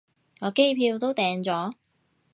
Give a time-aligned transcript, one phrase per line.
[0.39, 1.73] 我機票都訂咗